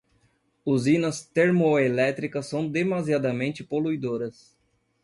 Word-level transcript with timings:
Usinas 0.65 1.23
termoelétricas 1.27 2.47
são 2.47 2.67
demasiadamente 2.67 3.63
poluidoras 3.63 4.57